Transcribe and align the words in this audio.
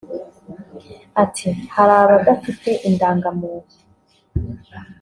Ati 1.23 1.49
“Hari 1.73 1.93
abadafite 2.03 2.69
indagamuntu 2.87 3.73